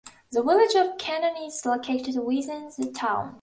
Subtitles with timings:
[0.31, 3.29] The Village of Kennan is located within the town.